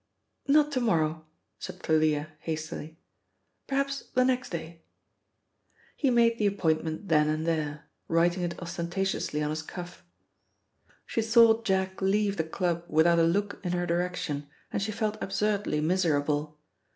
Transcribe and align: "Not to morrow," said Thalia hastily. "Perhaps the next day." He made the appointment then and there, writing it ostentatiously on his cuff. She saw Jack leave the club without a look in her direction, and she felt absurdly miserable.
"Not 0.47 0.71
to 0.71 0.79
morrow," 0.81 1.27
said 1.59 1.83
Thalia 1.83 2.31
hastily. 2.39 2.97
"Perhaps 3.67 4.05
the 4.15 4.25
next 4.25 4.49
day." 4.49 4.81
He 5.95 6.09
made 6.09 6.39
the 6.39 6.47
appointment 6.47 7.07
then 7.07 7.29
and 7.29 7.45
there, 7.45 7.85
writing 8.07 8.41
it 8.41 8.59
ostentatiously 8.59 9.43
on 9.43 9.51
his 9.51 9.61
cuff. 9.61 10.03
She 11.05 11.21
saw 11.21 11.61
Jack 11.61 12.01
leave 12.01 12.37
the 12.37 12.43
club 12.43 12.83
without 12.87 13.19
a 13.19 13.23
look 13.23 13.59
in 13.63 13.73
her 13.73 13.85
direction, 13.85 14.47
and 14.73 14.81
she 14.81 14.91
felt 14.91 15.21
absurdly 15.21 15.79
miserable. 15.81 16.57